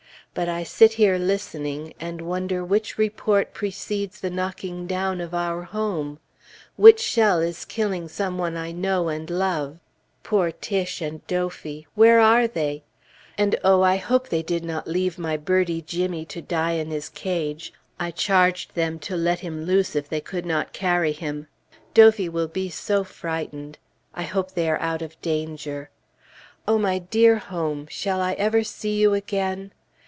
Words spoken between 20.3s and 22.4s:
not carry him. Dophy